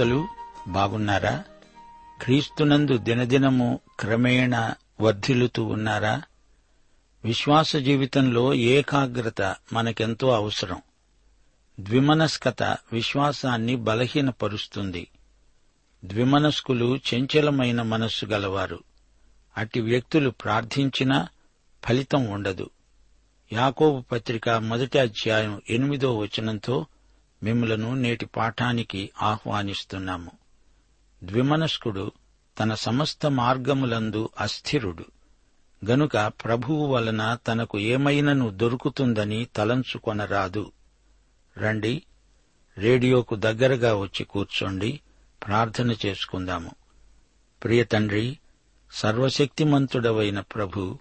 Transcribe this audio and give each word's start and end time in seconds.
శ్రోతలు 0.00 0.28
బాగున్నారా? 0.68 1.44
క్రీస్తునందు 2.22 2.98
దినదినము 2.98 3.80
క్రమేణ 4.00 4.74
వర్ధిల్లుతూ 5.00 5.64
ఉన్నారా? 5.64 6.22
విశ్వాస 7.24 7.76
జీవితంలో 7.76 8.54
ఏకాగ్రత 8.54 9.56
మనకెంతో 9.72 10.30
అవసరం. 10.30 10.82
ద్విమనస్కత 11.80 12.62
విశ్వాసాన్ని 12.92 13.76
బలహీనపరుస్తుంది. 13.76 15.08
ద్విమనస్కులు 16.04 16.98
చంచలమైన 17.14 17.82
మనస్సు 17.82 18.26
గలవారు. 18.26 18.82
అట్టి 19.56 19.80
వ్యక్తులు 19.80 20.30
ప్రార్థించినా 20.30 21.28
ఫలితం 21.84 22.26
ఉండదు. 22.26 22.70
యాకోబు 23.52 24.00
పత్రిక 24.00 24.48
మొదటి 24.48 24.98
అధ్యాయం 24.98 25.62
ఎనిమిదో 25.70 26.18
వచనంతో 26.18 26.86
మిమ్మలను 27.42 27.94
నేటి 27.94 28.26
పాఠానికి 28.26 29.10
ఆహ్వానిస్తున్నాము. 29.22 30.30
ద్విమనస్కుడు 31.24 32.12
తన 32.60 32.74
సమస్త 32.74 33.26
మార్గములందు 33.26 34.28
అస్థిరుడు. 34.40 35.04
గనుక 35.84 36.16
ప్రభువు 36.16 36.86
వలన 36.86 37.38
తనకు 37.46 37.78
ఏమైనను 37.78 38.50
దొరుకుతుందని 38.50 39.46
తలంచుకొనరాదు. 39.56 40.72
రండి 41.58 42.02
రేడియోకు 42.78 43.34
దగ్గరగా 43.34 43.94
వచ్చి 43.94 44.24
కూర్చోండి 44.24 45.00
ప్రార్థన 45.46 45.96
చేసుకుందాము. 46.06 46.70
ప్రియ 47.64 47.84
తండ్రి 47.84 48.38
సర్వశక్తిమంతుడవైన 48.92 50.40
ప్రభు 50.40 50.98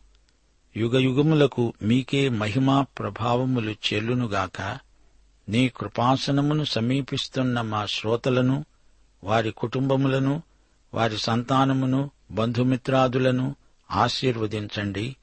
యుగయుగములకు 0.77 1.73
మీకే 1.81 2.29
మహిమా 2.29 2.81
ప్రభావములు 2.81 3.71
చెల్లునుగాక 3.71 4.88
నీ 5.49 5.69
కృపాసనమును 5.69 6.63
సమీపిస్తున్న 6.63 7.61
మా 7.61 7.85
శ్రోతలను 7.85 8.65
వారి 9.23 9.51
కుటుంబములను 9.51 10.43
వారి 10.93 11.17
సంతానమును 11.17 12.11
బంధుమిత్రాదులను 12.31 13.55
ఆశీర్వదించండి. 13.91 15.15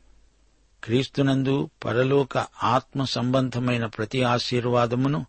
క్రీస్తునందు 0.84 1.70
పరలోక 1.84 2.46
ఆత్మ 2.62 3.04
సంబంధమైన 3.04 3.86
ప్రతి 3.86 4.22
ఆశీర్వాదమును 4.22 5.26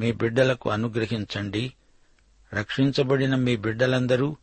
మీ 0.00 0.12
బిడ్డలకు 0.12 0.70
అనుగ్రహించండి. 0.70 1.72
రక్షించబడిన 2.54 3.34
మీ 3.34 3.56
బిడ్డలందరూ 3.56 4.36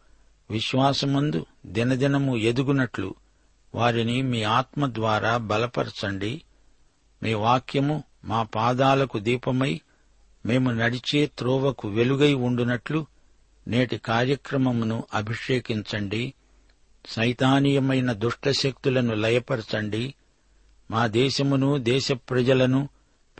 విశ్వాసమందు 0.49 1.45
దినదినము 1.65 2.37
ఎదుగునట్లు 2.37 3.15
వారిని 3.75 4.21
మీ 4.21 4.43
ఆత్మ 4.43 4.87
ద్వారా 4.87 5.37
బలపరచండి. 5.37 6.41
మీ 7.23 7.33
వాక్యము 7.33 8.03
మా 8.25 8.43
పాదాలకు 8.43 9.19
దీపమై 9.19 9.81
మేము 10.45 10.69
నడిచే 10.71 11.25
త్రోవకు 11.25 11.87
వెలుగై 11.87 12.33
ఉండునట్లు 12.33 13.05
నేటి 13.67 13.97
కార్యక్రమమును 13.97 15.03
అభిషేకించండి. 15.13 16.33
సైతానీయమైన 17.05 18.11
దుష్టశక్తులను 18.11 19.15
లయపరచండి. 19.15 20.13
మా 20.91 21.07
దేశమును 21.07 21.77
దేశ 21.77 22.11
ప్రజలను 22.11 22.89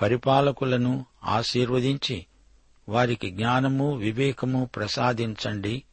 పరిపాలకులను 0.02 1.06
ఆశీర్వదించి 1.24 2.26
వారికి 2.90 3.30
జ్ఞానము 3.32 3.96
వివేకము 3.96 4.70
ప్రసాదించండి. 4.76 5.84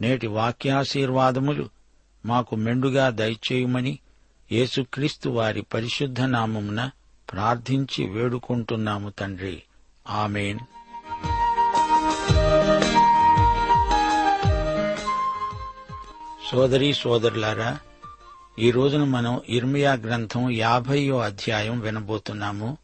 నేటి 0.00 0.26
వాక్యాశీర్వాదములు 0.26 1.70
మాకు 2.26 2.56
మెండుగా 2.56 3.10
దయచేయమని 3.10 3.98
యేసుక్రీస్తు 4.52 5.28
వారి 5.28 5.62
పరిశుద్ధ 5.62 6.20
నామమున 6.20 6.90
ప్రార్థించి 7.32 8.06
వేడుకుంటున్నాము 8.06 9.08
తండ్రి. 9.10 9.62
ఆమెన్. 10.08 10.58
సోదరీ 16.50 16.92
సోదరులారా 16.92 17.78
ఈ 18.58 18.70
రోజున 18.70 19.04
మనం 19.04 19.40
ఇర్మియా 19.48 19.92
గ్రంథం 19.92 20.50
యాభయో 20.50 21.18
అధ్యాయం 21.18 21.80
వినబోతున్నాము. 21.80 22.76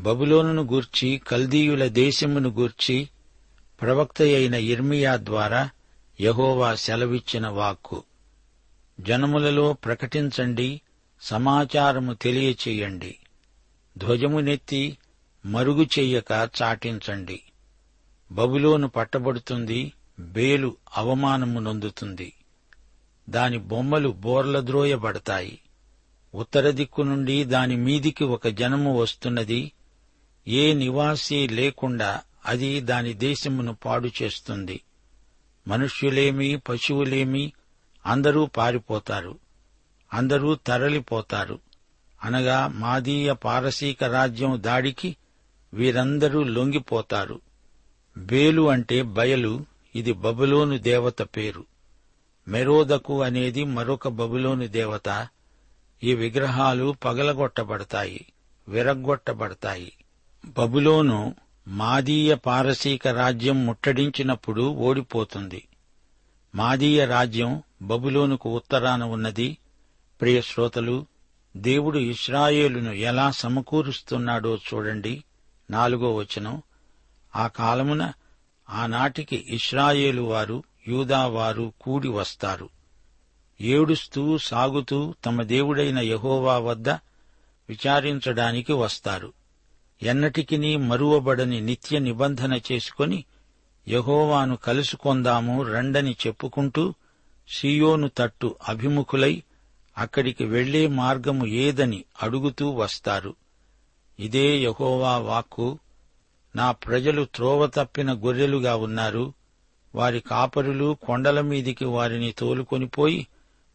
బబులోనును 0.00 0.62
గూర్చి 0.62 1.20
కల్దీయుల 1.28 1.86
దేశమును 1.86 2.48
గూర్చి 2.48 3.08
ప్రవక్త 3.82 4.22
అయిన 4.22 4.54
ఇర్మియా 4.54 5.16
ద్వారా 5.16 5.70
యహోవా 6.20 6.74
సెలవిచ్చిన 6.74 7.48
వాక్కు. 7.48 8.02
జనములలో 9.00 9.72
ప్రకటించండి 9.72 10.80
సమాచారము 11.22 12.12
తెలియచేయండి. 12.12 13.16
ధ్వజమునెత్తి 13.98 14.98
మరుగు 15.46 15.82
చెయ్యక 15.82 16.50
చాటించండి. 16.62 17.40
బబులోను 18.32 18.88
పట్టబడుతుంది 18.88 19.92
బేలు 20.18 20.76
అవమానము 20.96 21.60
నొందుతుంది. 21.60 22.32
దాని 23.30 23.58
బొమ్మలు 23.58 24.08
బోర్లద్రోయబడతాయి 24.08 25.58
ఉత్తర 26.34 26.70
దిక్కు 26.70 27.02
నుండి 27.02 27.44
దాని 27.44 27.76
మీదికి 27.76 28.24
ఒక 28.24 28.48
జనము 28.48 29.00
వస్తున్నది. 29.00 29.72
ఏ 30.48 30.74
నివాసి 30.74 31.48
లేకుండా 31.48 32.22
అది 32.46 32.80
దాని 32.80 33.12
దేశమును 33.12 33.74
పాడు 33.74 34.10
చేస్తుంది. 34.22 34.80
మనుష్యులేమి 35.68 36.56
పశువులేమి 36.56 37.52
అందరూ 38.06 38.46
పారిపోతారు. 38.46 39.38
అందరూ 40.14 40.54
తరలిపోతారు. 40.54 41.67
అనగా 42.24 42.66
మాదీయ 42.66 43.32
పారసీక 43.32 44.04
రాజ్యం 44.04 44.62
దాడికి 44.62 45.16
వీరందరూ 45.74 46.42
లొంగిపోతారు. 46.42 47.40
బేలు 48.18 48.70
అంటే 48.70 49.02
బయలు 49.02 49.64
ఇది 49.94 50.12
బబులోను 50.12 50.78
దేవత 50.78 51.22
పేరు. 51.22 51.64
మెరోదకు 52.48 53.22
అనేది 53.22 53.64
మరొక 53.64 54.08
బబులోను 54.08 54.66
దేవత. 54.66 55.28
ఈ 56.04 56.14
విగ్రహాలు 56.14 56.96
పగలగొట్టబడతాయి 57.04 58.26
విరగ్గొట్టబడతాయి. 58.68 59.92
బబులోను 60.46 61.34
మాదీయ 61.68 62.34
పారసీక 62.34 63.08
రాజ్యం 63.08 63.66
ముట్టడించినప్పుడు 63.66 64.62
ఓడిపోతుంది. 64.62 65.68
మాదీయ 66.54 67.06
రాజ్యం 67.06 67.62
బబులోనుకు 67.82 68.50
ఉత్తరాన 68.50 69.04
ఉన్నది. 69.04 69.58
ప్రియశ్రోతలు 70.20 71.06
దేవుడు 71.56 71.98
ఇస్రాయేలును 71.98 72.92
ఎలా 72.92 73.30
సమకూరుస్తున్నాడో 73.30 74.56
చూడండి. 74.56 75.24
నాలుగో 75.70 76.14
వచనం. 76.14 76.62
ఆ 77.36 77.46
కాలమున 77.46 78.12
ఆనాటికి 78.70 79.44
ఇస్రాయేలు 79.48 80.22
వారు 80.22 80.62
యూదావారు 80.88 81.72
కూడి 81.80 82.08
వస్తారు. 82.08 82.68
ఏడుస్తూ 83.60 84.38
సాగుతూ 84.38 85.14
తమ 85.26 85.42
దేవుడైన 85.42 85.98
యహోవా 85.98 86.58
వద్ద 86.58 86.88
విచారించడానికి 87.68 88.72
వస్తారు. 88.72 89.32
ఎన్నటికినీ 90.02 90.76
మరువబడని 90.76 91.60
నిత్య 91.60 91.98
నిబంధన 91.98 92.60
చేసుకొని 92.72 93.24
యహోవాను 93.88 94.56
కలుసుకొందాము 94.56 95.62
రండని 95.62 96.16
చెప్పుకుంటూ 96.26 96.94
సియోను 97.48 98.10
తట్టు 98.18 98.56
అభిముఖులై 98.68 99.42
అక్కడికి 99.98 100.44
వెళ్ళే 100.44 100.86
మార్గము 100.86 101.46
ఏదని 101.46 102.04
అడుగుతూ 102.22 102.70
వస్తారు. 102.70 103.34
ఇదే 104.20 104.58
యహోవా 104.58 105.18
వాక్కు. 105.18 105.78
నా 106.56 106.70
ప్రజలు 106.72 107.26
త్రోవ 107.34 107.66
తప్పిన 107.66 108.12
గొర్రెలుగా 108.12 108.76
ఉన్నారు. 108.76 109.32
వారి 109.94 110.20
కాపరులు 110.20 110.96
కొండల 111.06 111.40
మీదికి 111.40 111.84
వారిని 111.84 112.32
తోలుకొనిపోయి 112.32 113.26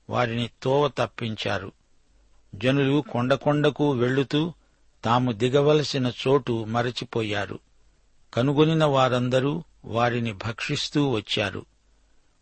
వారిని 0.09 0.49
తోవ 0.63 0.87
తప్పించారు. 0.87 1.71
జనులు 2.55 3.03
కొండ 3.11 3.33
కొండకు 3.33 3.91
వెళ్ళుతూ 3.91 4.53
తాము 5.03 5.31
దిగవలసిన 5.31 6.11
చోటు 6.27 6.63
మరచిపోయారు. 6.63 7.59
కనుగొనిన 8.33 8.85
వారందరూ 8.85 9.63
వారిని 9.85 10.33
భక్షిస్తూ 10.33 11.09
వచ్చారు. 11.09 11.65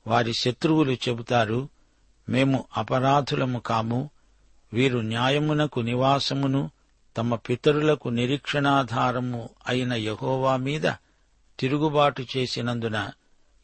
వారి 0.07 0.33
శత్రువులు 0.33 0.91
చెబుతారు 0.91 1.69
మేము 2.31 2.65
అపరాధులము 2.77 3.59
కాము. 3.59 4.09
వీరు 4.73 4.99
న్యాయమునకు 4.99 5.79
నివాసమును 5.79 6.71
తమ 7.17 7.35
పితరులకు 7.35 8.09
నిరీక్షణాధారము 8.09 9.49
అయిన 9.67 9.93
యహోవా 9.93 10.55
మీద 10.55 10.91
తిరుగుబాటు 11.59 12.25
చేసినందున 12.37 13.09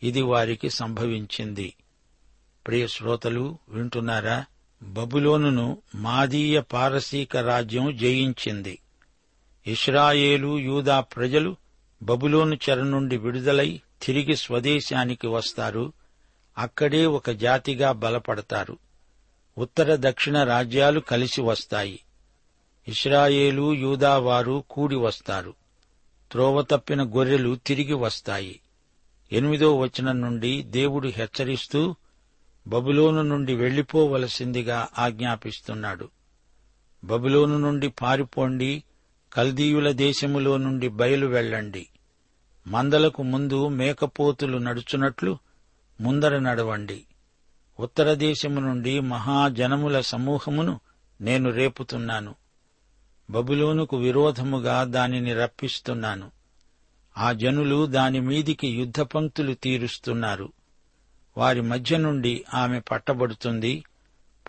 ఇది 0.04 0.22
వారికి 0.22 0.70
సంభవించింది. 0.70 1.74
ప్రియ 2.68 2.88
శ్రోతలు 2.88 3.58
వింటున్నారా? 3.70 4.46
బబులోనును 4.84 5.78
మాదీయ 5.96 6.62
పారసీక 6.62 7.38
రాజ్యం 7.38 7.98
జయించింది. 7.98 8.80
ఇస్రాయేలు 9.68 10.60
యూదా 10.60 11.00
ప్రజలు 11.00 11.56
బబులోను 12.04 12.56
చెర 12.56 12.84
నుండి 12.84 13.18
విడుదలై 13.18 13.82
తిరిగి 14.02 14.36
స్వదేశానికి 14.36 15.28
వస్తారు. 15.28 15.94
అక్కడే 16.58 17.06
ఒక 17.06 17.30
జాతిగా 17.30 17.92
బలపడతారు. 17.92 18.78
ఉత్తర 19.58 19.96
దక్షిణ 20.00 20.44
రాజ్యాలు 20.44 21.00
కలిసి 21.00 21.42
వస్తాయి. 21.42 22.00
ఇస్రాయేలు 22.88 23.74
యూదావారు 23.74 24.64
కూడి 24.70 24.96
వస్తారు. 24.96 25.54
త్రోవ 26.32 26.62
తప్పిన 26.62 27.04
గొర్రెలు 27.04 27.56
తిరిగి 27.56 27.94
వస్తాయి. 27.94 28.60
ఎనిమిదో 29.32 29.78
వచనం 29.78 30.22
నుండి 30.22 30.64
దేవుడు 30.64 31.08
హెచ్చరిస్తూ 31.08 31.96
బబులోను 32.68 33.22
నుండి 33.22 33.56
వెళ్ళిపోవలసిందిగా 33.56 34.88
ఆజ్ఞాపిస్తున్నాడు. 35.00 36.10
బబులోను 37.04 37.58
నుండి 37.58 37.88
పారిపోండి 37.88 38.84
కల్దీయుల 39.34 39.92
దేశములో 39.92 40.58
నుండి 40.58 40.88
బయలు 40.88 41.28
వెళ్ళండి. 41.28 41.88
మందలకు 42.68 43.24
ముందు 43.24 43.68
మేకపోతులు 43.68 44.58
నడుచున్నట్లు 44.58 45.38
ముందర 46.02 46.40
నడవండి. 46.40 47.04
ఉత్తర 47.80 48.14
దేశము 48.14 48.60
నుండి 48.60 49.00
మహాజనముల 49.00 50.02
సమూహమును 50.02 50.80
నేను 51.22 51.50
రేపుతున్నాను. 51.50 52.36
బబులోనుకు 53.30 53.98
విరోధముగా 53.98 54.84
దానిని 54.84 55.34
రప్పిస్తున్నాను. 55.34 56.32
ఆ 57.18 57.32
జనులు 57.32 57.86
దాని 57.86 58.20
మీదికి 58.20 58.68
యుద్ధ 58.68 59.02
పంక్తులు 59.02 59.54
తీరుస్తున్నారు. 59.54 60.52
వారి 61.38 61.62
మధ్య 61.62 61.98
నుండి 61.98 62.46
ఆమె 62.54 62.80
పట్టబడుతుంది. 62.80 63.84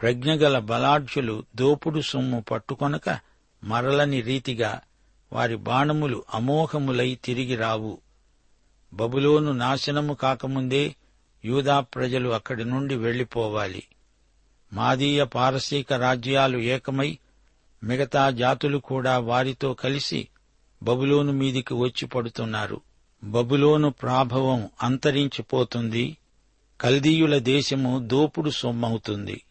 ప్రజ్ఞగల 0.02 0.58
బలాఢ్యులు 0.58 1.44
దోపుడు 1.56 2.00
సొమ్ము 2.00 2.44
పట్టుకొనక 2.50 3.18
మరలని 3.64 4.20
రీతిగా 4.20 4.80
వారి 5.32 5.56
బాణములు 5.56 6.24
అమోఘములై 6.34 7.18
తిరిగి 7.24 7.56
రావు. 7.56 7.98
బబులోను 8.92 9.52
నాశనము 9.52 10.14
కాకముందే 10.14 10.94
యూదా 11.44 11.80
ప్రజలు 11.80 12.28
అక్కడి 12.28 12.64
నుండి 12.64 12.96
వెళ్ళిపోవాలి 12.96 13.82
మాదీయ 14.72 15.24
పారసీక 15.24 15.92
రాజ్యాలు 15.92 16.58
ఏకమై 16.58 17.18
మిగతా 17.84 18.30
జాతులు 18.30 18.78
కూడా 18.78 19.18
వారితో 19.18 19.74
కలిసి 19.74 20.28
బబులోను 20.82 21.32
మీదికి 21.32 21.74
వచ్చి 21.74 22.06
పడుతున్నారు. 22.06 22.80
బబులోను 23.24 23.90
ప్రాభవం 23.90 24.68
అంతరించిపోతుంది. 24.82 26.16
కల్దీయుల 26.80 27.38
దేశము 27.38 27.98
దోపుడు 28.06 28.50
సొమ్మవుతుంది. 28.50 29.44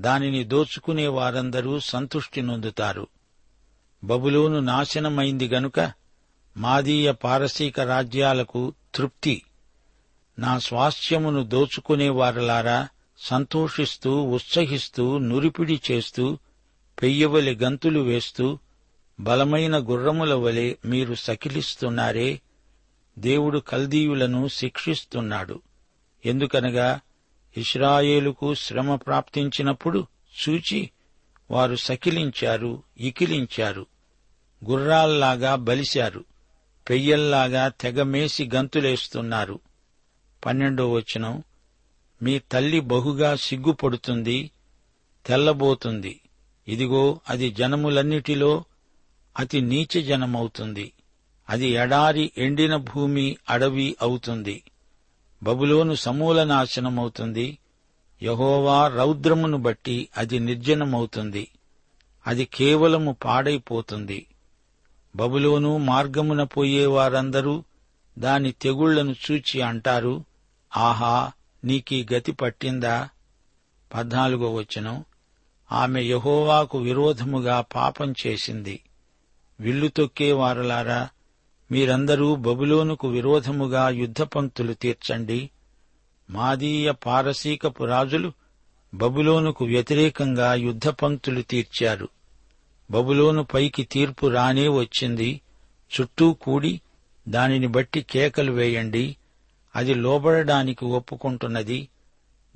దానిని 0.00 0.44
దోచుకునే 0.44 1.06
వారందరూ 1.06 1.80
సంతుష్టి 1.80 2.42
నొందుతారు. 2.42 3.06
బబులోను 4.04 4.60
నాశనమైంది 4.60 5.48
గనుక 5.48 5.92
మాదీయ 6.56 7.12
పారసీక 7.12 7.80
రాజ్యాలకు 7.80 8.74
తృప్తి 8.94 9.42
నా 10.38 10.58
స్వాస్థ్యమును 10.58 11.44
దోచుకునేవారలారా 11.44 12.88
సంతోషిస్తూ 13.18 14.22
ఉత్సహిస్తూ 14.22 15.18
నురిపిడి 15.18 15.80
చేస్తూ 15.90 16.38
పెయ్యవలి 17.02 17.54
గంతులు 17.54 18.00
వేస్తూ 18.00 18.58
బలమైన 19.20 19.76
గుర్రముల 19.76 20.34
వలె 20.34 20.74
మీరు 20.84 21.14
సకిలిస్తున్నారే 21.14 22.40
దేవుడు 23.18 23.58
కల్దీయులను 23.58 24.48
శిక్షిస్తున్నాడు. 24.48 25.62
ఎందుకనగా 26.24 27.00
ఇస్రాయేలుకు 27.56 28.54
శ్రమ 28.54 28.94
ప్రాప్తించినప్పుడు 28.94 30.06
చూచి 30.48 30.90
వారు 31.50 31.76
సకిలించారు 31.76 32.82
ఇకిలించారు 32.98 33.86
గుర్రాల్లాగా 34.64 35.54
బలిశారు 35.54 36.24
పెయ్యల్లాగా 36.88 37.68
తెగమేసి 37.68 38.50
గంతులేస్తున్నారు. 38.54 39.60
పన్నెండో 40.46 40.92
వచనం 40.92 41.42
మీ 42.22 42.38
తల్లి 42.38 42.80
బహుగా 42.80 43.34
సిగ్గుపడుతుంది 43.36 44.50
తెల్లబోతుంది. 45.26 46.20
ఇదిగో 46.68 47.20
అది 47.28 47.50
జనములన్నిటిలో 47.50 48.64
అతి 49.38 49.60
నీచ 49.60 50.02
జనమవుతుంది. 50.02 50.92
అది 51.50 51.66
ఎడారి 51.66 52.32
ఎండిన 52.38 52.76
భూమి 52.76 53.36
అడవి 53.50 53.96
అవుతుంది. 54.02 54.62
బబులోను 55.42 55.94
సమూల 55.94 56.44
నాశనమవుతుంది 56.44 57.58
యహోవా 58.22 58.88
రౌద్రమును 58.88 59.58
బట్టి 59.58 60.08
అది 60.16 60.38
నిర్జనమవుతుంది. 60.38 61.48
అది 62.26 62.44
కేవలము 62.44 63.16
పాడైపోతుంది. 63.24 64.26
బబులోను 65.16 65.78
మార్గమున 65.78 66.42
పోయేవారందరూ 66.42 67.64
దాని 68.18 68.52
తెగుళ్ళను 68.52 69.14
చూచి 69.30 69.60
అంటారు 69.60 70.24
ఆహా 70.76 71.32
నీకీ 71.64 72.06
గతి 72.12 72.32
పట్టిందా? 72.32 73.08
పద్నాలుగో 73.94 74.54
వచనం. 74.54 75.04
ఆమె 75.72 76.02
యహోవాకు 76.02 76.78
విరోధముగా 76.78 77.60
పాపం 77.60 78.14
చేసింది. 78.26 78.80
విల్లు 79.60 79.88
తొక్కేవారులారా 79.88 81.08
మీరందరూ 81.72 82.34
బబులోనుకు 82.34 83.08
విరోధముగా 83.08 83.88
యుద్ధపంక్తులు 83.88 84.72
తీర్చండి. 84.72 85.50
మాదీయ 86.30 86.92
పారసీకపు 86.92 87.84
రాజులు 87.84 88.32
బబులోనుకు 88.94 89.64
వ్యతిరేకంగా 89.64 90.54
యుద్ధపంక్తులు 90.54 91.42
తీర్చారు. 91.42 92.08
బబులోను 92.90 93.44
పైకి 93.44 93.84
తీర్పు 93.84 94.26
రానే 94.26 94.68
వచ్చింది. 94.68 95.40
చుట్టూ 96.00 96.32
కూడి 96.32 96.80
దానిని 97.28 97.66
బట్టి 97.66 98.02
కేకలు 98.02 98.52
వేయండి. 98.52 99.16
అది 99.78 99.94
లోబడడానికి 99.94 100.84
ఒప్పుకుంటున్నది 100.84 101.88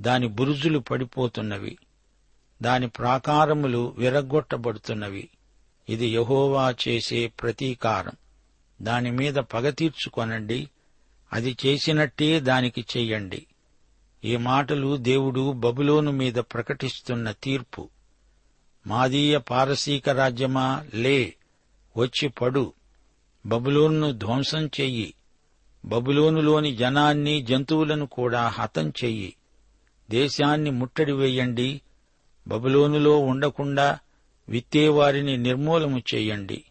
దాని 0.00 0.28
బురుజులు 0.28 0.78
పడిపోతున్నవి 0.78 1.78
దాని 2.62 2.88
ప్రాకారములు 2.88 3.94
విరగ్గొట్టబడుతున్నవి. 3.98 5.28
ఇది 5.88 6.06
యహోవా 6.06 6.74
చేసే 6.88 7.26
ప్రతీకారం. 7.26 8.12
దానిమీద 8.82 9.34
పగ 9.34 9.70
తీర్చుకొనండి 9.70 10.68
అది 11.32 11.56
చేసినట్టే 11.66 12.40
దానికి 12.40 12.84
చెయ్యండి. 12.96 13.46
ఈ 14.24 14.36
మాటలు 14.36 14.96
దేవుడు 14.96 15.52
బబులోను 15.52 16.12
మీద 16.12 16.34
ప్రకటిస్తున్న 16.34 17.30
తీర్పు. 17.30 17.88
మాదీయ 18.86 19.38
పారసీక 19.38 20.08
రాజ్యమా? 20.08 20.84
లే 20.94 21.34
వచ్చి 21.96 22.28
పడు. 22.28 22.72
బబులోను 23.46 24.12
ధ్వంసం 24.12 24.66
చెయ్యి. 24.66 25.14
బబులోనులోని 25.84 26.76
జనాన్ని 26.76 27.42
జంతువులను 27.42 28.06
కూడా 28.06 28.48
హతం 28.48 28.92
చెయ్యి. 29.04 29.36
దేశాన్ని 30.10 30.70
ముట్టడి 30.70 31.12
వేయండి. 31.12 31.80
బబులోనులో 32.48 33.18
ఉండకుండా 33.18 33.98
విత్తేవారిని 34.48 35.36
నిర్మూలము 35.36 36.02
చెయ్యండి 36.14 36.64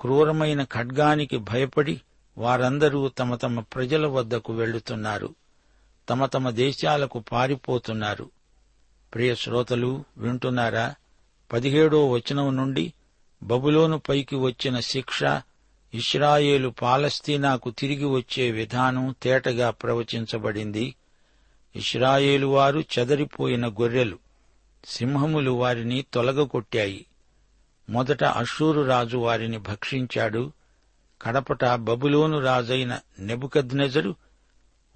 క్రూరమైన 0.00 0.64
ఖడ్గానికి 0.64 1.36
భయపడి 1.36 2.00
వారందరూ 2.38 3.08
తమ 3.08 3.34
తమ 3.34 3.60
ప్రజల 3.60 4.06
వద్దకు 4.06 4.52
వెళ్ళుతున్నారు 4.52 5.34
తమ 6.08 6.26
తమ 6.26 6.50
దేశాలకు 6.50 7.24
పారిపోతున్నారు. 7.32 8.30
ప్రియ 9.14 9.34
శ్రోతలు 9.34 10.04
వింటున్నారా? 10.16 10.94
పదిహేడో 11.52 12.10
వచనం 12.10 12.56
నుండి 12.56 12.92
బబులోను 13.42 13.98
పైకి 13.98 14.36
వచ్చిన 14.36 14.80
శిక్ష 14.80 15.24
ఇస్రాయేలు 15.94 16.68
పాలస్తీనాకు 16.68 17.70
తిరిగి 17.70 18.04
వచ్చే 18.04 18.50
విధానం 18.50 19.14
తేటగా 19.22 19.70
ప్రవచించబడింది. 19.70 20.94
ఇస్రాయేలు 21.76 22.46
వారు 22.46 22.84
చెదరిపోయిన 22.98 23.68
గొర్రెలు 23.68 24.18
సింహములు 24.84 25.50
వారిని 25.50 26.04
తొలగకొట్టాయి. 26.14 27.06
మొదట 27.90 28.24
అషూరు 28.24 28.80
రాజు 28.80 29.16
వారిని 29.16 29.58
భక్షించాడు. 29.58 30.52
కడపట 31.22 31.64
బబులోను 31.64 32.40
రాజైన 32.40 33.00
నెబుకద్నెజరు 33.18 34.14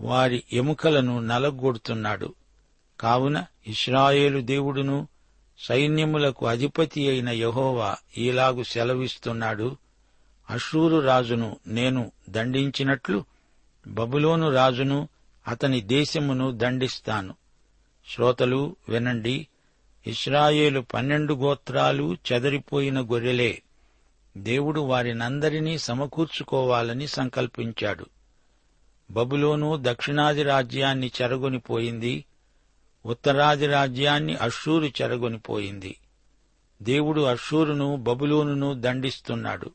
వారి 0.01 0.43
ఎముకలను 0.53 1.21
నలగొడుతున్నాడు. 1.21 2.35
కావున 3.01 3.45
ఇస్రాయేలు 3.67 4.41
దేవుడును 4.41 5.09
సైన్యములకు 5.59 6.47
అధిపతి 6.47 7.09
అయిన 7.09 7.29
యహోవా 7.29 7.97
ఈలాగు 8.19 8.63
సెలవిస్తున్నాడు. 8.63 9.77
అషూరు 10.53 11.01
రాజును 11.01 11.57
నేను 11.67 12.13
దండించినట్లు 12.31 13.25
బబులోను 13.87 14.51
రాజును 14.51 15.09
అతని 15.49 15.81
దేశమును 15.81 16.51
దండిస్తాను. 16.51 17.35
శ్రోతలు 18.09 18.77
వినండి 18.89 19.47
ఇస్రాయేలు 20.07 20.81
పన్నెండు 20.81 21.35
గోత్రాలు 21.35 22.17
చెదరిపోయిన 22.33 23.01
గొర్రెలే. 23.01 23.63
దేవుడు 24.37 24.81
వారినందరినీ 24.81 25.79
సమకూర్చుకోవాలని 25.79 27.07
సంకల్పించాడు. 27.07 28.07
బబులోను 29.11 29.79
దక్షిణాది 29.83 30.43
రాజ్యాన్ని 30.43 31.11
చెరగొనిపోయింది 31.23 32.25
ఉత్తరాది 33.07 33.67
రాజ్యాన్ని 33.67 34.37
అషూరు 34.37 34.85
చెరగొనిపోయింది 34.85 35.97
దేవుడు 36.83 37.21
అషూరును 37.21 37.97
బబులోనును 37.97 38.81
దండిస్తున్నాడు. 38.81 39.71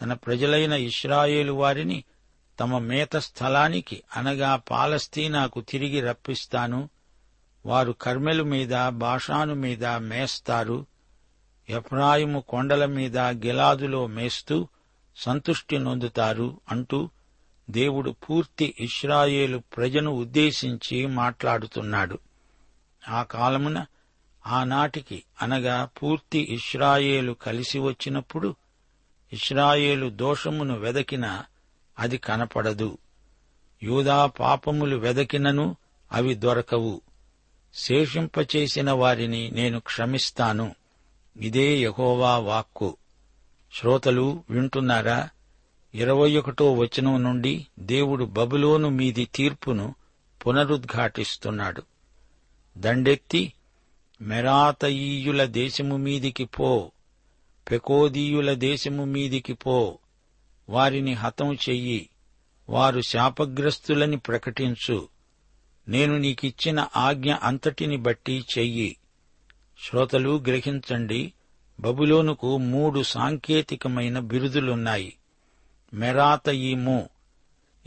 తన 0.00 0.12
ప్రజలైన 0.12 0.72
ఇస్రాయేలు 0.72 1.52
వారిని 1.52 2.04
తమ 2.60 2.78
మేత 2.78 3.16
స్థలానికి 3.16 4.02
అనగా 4.16 4.56
పాలస్తీనాకు 4.56 5.60
తిరిగి 5.60 6.00
రప్పిస్తాను. 6.00 6.88
వారు 7.66 7.92
కర్మెలు 7.92 8.44
మీద 8.44 8.88
బాషాను 8.88 9.54
మీద 9.54 9.86
మేస్తారు. 9.86 10.86
ఎఫ్రాయిము 11.68 12.40
కొండల 12.40 12.86
మీద 12.86 13.18
గిలాదులో 13.18 14.06
మేస్తూ 14.06 14.68
సంతుష్టి 15.16 15.78
నొందుతారు 15.78 16.60
అంటూ 16.70 17.10
దేవుడు 17.70 18.10
పూర్తి 18.10 18.74
ఇస్రాయేలు 18.80 19.58
ప్రజను 19.58 20.10
ఉద్దేశించి 20.10 21.06
మాట్లాడుతున్నాడు. 21.06 22.18
ఆ 23.08 23.22
కాలమున 23.22 23.86
ఆనాటికి 24.46 25.22
అనగా 25.42 25.88
పూర్తి 26.02 26.54
ఇస్రాయేలు 26.54 27.32
కలిసి 27.32 27.78
వచ్చినప్పుడు 27.78 28.54
ఇస్రాయేలు 29.32 30.10
దోషమును 30.10 30.78
వెదకిన 30.78 31.42
అది 31.98 32.18
కనపడదు. 32.18 32.98
యూదా 33.82 34.26
పాపములు 34.26 34.96
వెదకినను 34.96 35.76
అవి 36.12 36.34
దొరకవు. 36.34 37.00
శేషింపచేసిన 37.74 38.90
వారిని 38.90 39.50
నేను 39.50 39.80
క్షమిస్తాను. 39.80 40.74
ఇదే 41.36 41.78
యహోవా 41.78 42.36
వాక్కు. 42.36 42.96
శ్రోతలు 43.74 44.44
వింటున్నారా? 44.50 45.28
ఇరవై 45.94 46.36
ఒకటో 46.36 46.72
వచనం 46.72 47.22
నుండి 47.22 47.66
దేవుడు 47.78 48.24
బబులోను 48.24 48.88
మీది 48.88 49.24
తీర్పును 49.34 49.94
పునరుద్ఘాటిస్తున్నాడు. 50.46 51.82
దండెత్తి 52.78 53.52
మెరాతయీయుల 54.22 55.44
దేశము 55.44 55.96
మీదికి 55.96 56.44
పో. 56.44 56.90
పెకోదీయుల 57.70 58.52
దేశము 58.52 59.04
మీదికి 59.04 59.52
పో. 59.52 59.98
వారిని 60.68 61.12
హతం 61.12 61.54
చెయ్యి. 61.54 62.10
వారు 62.68 63.00
శాపగ్రస్తులని 63.00 64.16
ప్రకటించు. 64.16 65.08
నేను 65.88 66.18
నీకిచ్చిన 66.18 66.88
ఆజ్ఞ 66.96 67.34
అంతటిని 67.34 67.96
బట్టి 67.96 68.44
చెయ్యి. 68.58 68.96
శ్రోతలు 69.88 70.38
గ్రహించండి 70.48 71.32
బబులోనుకు 71.80 72.56
మూడు 72.56 73.02
సాంకేతికమైన 73.02 74.18
బిరుదులున్నాయి. 74.18 75.16
మెరాతయీము 75.94 77.08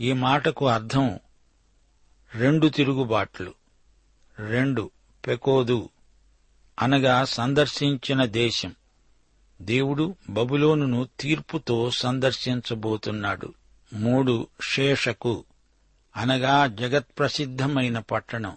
ఈ 0.00 0.12
మాటకు 0.12 0.68
అర్థం 0.68 1.18
రెండు 2.34 2.68
తిరుగుబాట్లు. 2.68 3.54
రెండు 4.38 4.90
పెకోదు 5.26 5.88
అనగా 6.80 7.24
సందర్శించిన 7.24 8.24
దేశం. 8.24 8.74
దేవుడు 9.62 10.16
బబులోనును 10.30 11.08
తీర్పుతో 11.20 11.90
సందర్శించబోతున్నాడు. 11.90 13.54
మూడు 13.92 14.46
శేషకు. 14.62 15.44
అనగా 16.16 16.66
జగత్ప్రసిద్ధమైన 16.66 17.98
పట్టణం. 17.98 18.56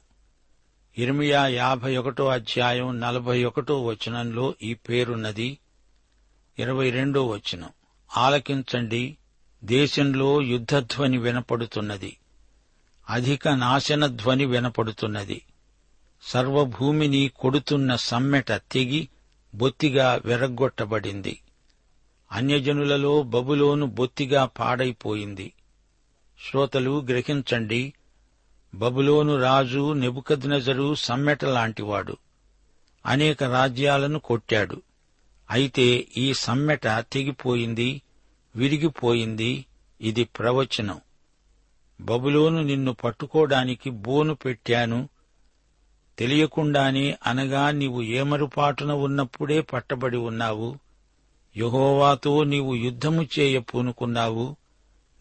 ఇర్మియా 0.98 1.48
యాభై 1.48 1.98
ఒకటో 1.98 2.28
అధ్యాయం 2.28 3.00
నలభై 3.00 3.44
ఒకటో 3.44 3.84
వచనంలో 3.84 4.56
ఈ 4.64 4.74
పేరున్నది. 4.74 5.58
ఇరవై 6.60 6.90
రెండో 6.90 7.26
వచనం. 7.28 7.70
ఆలకించండి 8.18 9.18
దేశంలో 9.64 10.42
యుద్ధధ్వని 10.42 11.18
వినపడుతున్నది. 11.18 12.18
అధిక 13.10 13.48
నాశన 13.48 14.06
ధ్వని 14.06 14.46
వినపడుతున్నది. 14.46 15.42
సర్వభూమిని 16.24 17.32
కొడుతున్న 17.40 17.96
సమ్మెట 17.96 18.52
తెగి 18.52 19.08
బొత్తిగా 19.58 20.22
విరగ్గొట్టబడింది. 20.26 21.40
అన్యజనులలో 22.32 23.24
బబులోను 23.24 23.86
బొత్తిగా 23.86 24.46
పాడైపోయింది. 24.46 25.54
శ్రోతలు 26.50 27.02
గ్రహించండి 27.02 27.94
బబులోను 28.76 29.42
రాజు 29.42 29.94
నెబుకద్నెజరు 29.94 30.96
సమ్మెటలాంటివాడు 30.96 32.18
అనేక 33.06 33.44
రాజ్యాలను 33.44 34.20
కొట్టాడు. 34.20 34.82
అయితే 35.52 36.08
ఈ 36.18 36.34
సమ్మెట 36.34 36.88
తెగిపోయింది 36.88 38.02
విరిగిపోయింది. 38.56 39.66
ఇది 40.02 40.24
ప్రవచనం. 40.24 41.02
బబులోను 42.02 42.64
నిన్ను 42.64 42.94
పట్టుకోడానికి 42.94 43.90
బోను 43.90 44.36
పెట్టాను 44.36 45.10
తెలియకుండానే 46.20 47.18
అనగా 47.28 47.72
నీవు 47.72 48.02
ఏమరుపాటున 48.02 48.92
ఉన్నప్పుడే 48.92 49.62
పట్టబడి 49.62 50.18
ఉన్నావు. 50.18 50.78
యహోవాతో 51.58 52.44
నీవు 52.44 52.76
యుద్ధము 52.76 53.28
చేయ 53.40 53.60
పూనుకున్నావు. 53.60 54.56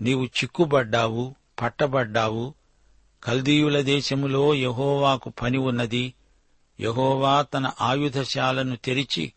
నీవు 0.01 0.25
చిక్కుబడ్డావు 0.25 1.35
పట్టబడ్డావు. 1.63 2.55
కల్దీయుల 3.25 3.81
దేశములో 3.81 4.55
యహోవాకు 4.55 5.33
పని 5.43 5.59
ఉన్నది. 5.59 6.15
యహోవా 6.81 7.43
తన 7.43 7.73
ఆయుధశాలను 7.81 8.77
తెరిచి 8.77 9.33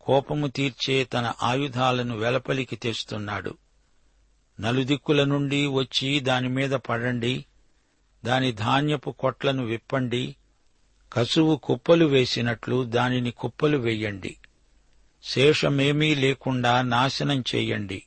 కోపము 0.00 0.46
తీర్చే 0.46 1.04
తన 1.04 1.32
ఆయుధాలను 1.42 2.16
వెలపలికి 2.16 2.76
తెస్తున్నాడు. 2.76 3.54
నలుదిక్కుల 4.60 5.24
నుండి 5.24 5.66
వచ్చి 5.66 6.20
దానిమీద 6.20 6.70
పడండి. 6.70 7.44
దాని 8.24 8.52
ధాన్యపు 8.52 9.10
కొట్లను 9.10 9.64
విప్పండి. 9.64 10.36
కసువు 11.12 11.56
కుప్పలు 11.56 12.06
వేసినట్లు 12.06 12.84
దానిని 12.84 13.30
కుప్పలు 13.30 13.78
వెయ్యండి 13.78 14.36
శేషమేమీ 15.22 16.14
లేకుండా 16.14 16.82
నాశనం 16.82 17.44
చేయండి. 17.54 18.02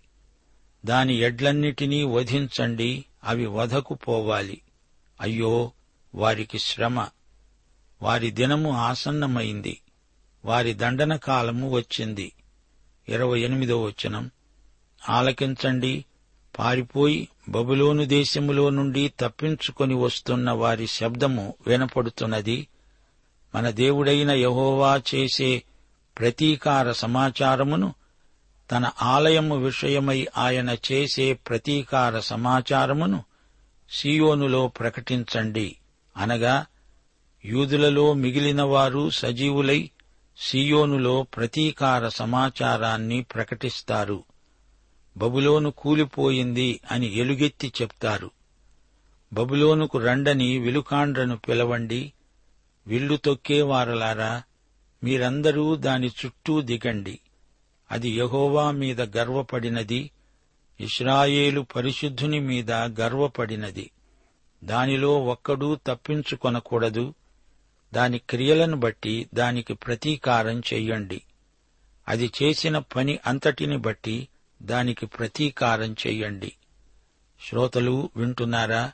దాని 0.85 1.13
ఎడ్లన్నిటినీ 1.13 2.03
వధించండి 2.03 3.05
అవి 3.23 3.45
వధకు 3.45 3.93
పోవాలి 3.93 4.61
అయ్యో 5.21 5.71
వారికి 6.15 6.59
శ్రమ. 6.59 7.07
వారి 8.01 8.31
దినము 8.31 8.71
ఆసన్నమైంది. 8.71 9.81
వారి 10.45 10.73
దండన 10.73 11.15
కాలము 11.15 11.69
వచ్చింది. 11.69 12.31
ఇరవై 13.09 13.39
ఎనిమిదో 13.41 13.83
వచనం. 13.83 14.31
ఆలకించండి. 15.09 16.05
పారిపోయి 16.59 17.27
బబులోను 17.49 18.05
దేశములో 18.05 18.69
నుండి 18.69 19.13
తప్పించుకొని 19.19 19.93
వస్తున్న 19.93 20.51
వారి 20.51 20.87
శబ్దము 20.87 21.53
వినపడుతున్నది. 21.67 22.67
మన 23.55 23.69
దేవుడైన 23.69 24.31
యహోవా 24.31 25.01
చేసే 25.15 25.63
ప్రతీకార 26.19 26.91
సమాచారమును 26.91 27.93
తన 28.71 28.91
ఆలయము 29.01 29.57
విషయమై 29.57 30.27
ఆయన 30.37 30.75
చేసే 30.91 31.33
ప్రతీకార 31.33 32.19
సమాచారమును 32.19 33.23
సియోనులో 33.91 34.67
ప్రకటించండి. 34.67 35.75
అనగా 36.17 36.65
యూదులలో 37.45 38.13
మిగిలిన 38.13 38.61
వారు 38.61 39.09
సజీవులై 39.09 39.89
సియోనులో 40.37 41.23
ప్రతీకార 41.23 42.07
సమాచారాన్ని 42.07 43.23
ప్రకటిస్తారు. 43.23 44.23
బబులోను 45.17 45.71
కూలిపోయింది 45.71 46.79
అని 46.91 47.17
ఎలుగెత్తి 47.17 47.73
చెప్తారు. 47.81 48.31
బబులోనుకు 49.33 49.97
రండని 49.97 50.57
విలుకాండ్రను 50.57 51.37
పిలవండి. 51.37 52.13
విల్లు 52.87 53.15
తొక్కేవారలారా 53.15 54.43
మీరందరూ 55.03 55.75
దాని 55.75 56.07
చుట్టూ 56.07 56.61
దిగండి. 56.61 57.19
అది 57.91 58.09
యహోవా 58.09 58.71
మీద 58.71 59.17
గర్వపడినది 59.17 60.11
ఇస్రాయేలు 60.79 61.61
పరిశుద్ధుని 61.61 62.39
మీద 62.39 62.71
గర్వపడినది. 62.71 63.91
దానిలో 64.63 65.19
ఒక్కడూ 65.19 65.75
తప్పించుకొనకూడదు. 65.87 67.13
దాని 67.93 68.17
క్రియలను 68.17 68.77
బట్టి 68.77 69.29
దానికి 69.33 69.73
ప్రతీకారం 69.73 70.59
చెయ్యండి 70.59 71.21
అది 72.07 72.31
చేసిన 72.43 72.77
పని 72.77 73.19
అంతటిని 73.27 73.77
బట్టి 73.77 74.27
దానికి 74.61 75.05
ప్రతీకారం 75.05 75.95
చెయ్యండి 76.07 76.51
శ్రోతలు 77.49 78.09
వింటున్నారా? 78.15 78.91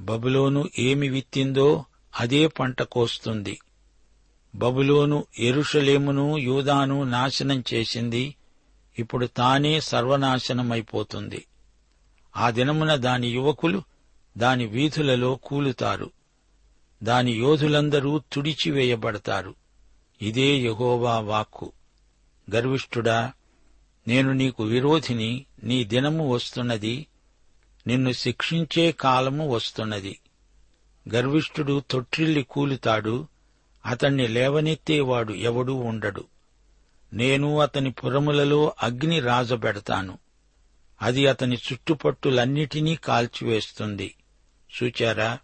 బబులోను 0.00 0.68
ఏమి 0.78 1.08
విత్తిందో 1.08 1.84
అదే 2.20 2.46
పంట 2.46 2.82
కోస్తుంది. 2.82 3.60
బబులోను 4.54 5.24
ఎరుషలేమును 5.38 6.38
యూదాను 6.38 7.04
నాశనం 7.04 7.64
చేసింది. 7.74 8.34
ఇప్పుడు 8.98 9.26
తానే 9.26 9.80
సర్వనాశనమైపోతుంది. 9.80 11.46
ఆ 12.36 12.50
దినమున 12.50 12.94
దాని 12.94 13.28
యువకులు 13.28 13.82
దాని 14.38 14.66
వీధులలో 14.66 15.34
కూలుతారు. 15.34 16.10
దాని 17.02 17.32
యోధులందరూ 17.32 18.22
తుడిచివేయబడతారు. 18.32 19.54
ఇదే 20.22 20.56
యహోవా 20.58 21.18
వాక్కు. 21.18 21.72
గర్విష్ఠుడా 22.54 23.32
నేను 24.08 24.32
నీకు 24.32 24.64
విరోధిని 24.64 25.46
నీ 25.64 25.84
దినము 25.84 26.32
వస్తున్నది 26.32 27.06
నిన్ను 27.86 28.12
శిక్షించే 28.12 28.92
కాలము 28.92 29.48
వస్తున్నది. 29.48 30.18
గర్విష్ఠుడు 31.08 31.82
తొట్టిల్లి 31.90 32.42
కూలుతాడు 32.42 33.26
అతణ్ణి 33.86 34.28
లేవనెత్తేవాడు 34.28 35.32
ఎవడూ 35.32 35.74
ఉండడు. 35.74 36.24
నేను 37.12 37.58
అతని 37.60 37.90
పురములలో 37.90 38.74
అగ్ని 38.82 39.20
రాజబెడతాను. 39.20 40.18
అది 41.02 41.26
అతని 41.26 41.56
చుట్టుపట్టులన్నిటినీ 41.56 42.96
కాల్చివేస్తుంది. 42.96 44.14
చూచారా? 44.82 45.38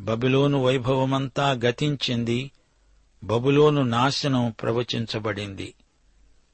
బబులోను 0.00 0.62
వైభవమంతా 0.62 1.50
గతించింది. 1.50 2.50
బబులోను 3.24 3.82
నాశనం 3.82 4.54
ప్రవచించబడింది. 4.62 5.74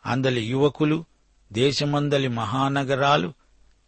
అందలి 0.07 0.41
యువకులు 0.41 1.05
దేశమందలి 1.53 2.29
మహానగరాలు 2.29 3.33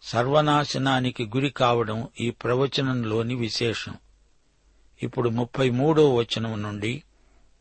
సర్వనాశనానికి 0.02 1.24
గురి 1.24 1.50
కావడం 1.50 2.08
ఈ 2.20 2.30
ప్రవచనంలోని 2.30 3.34
విశేషం. 3.34 3.94
ఇప్పుడు 5.02 5.28
ముప్పై 5.28 5.70
మూడో 5.70 6.14
వచనం 6.14 6.62
నుండి 6.62 7.02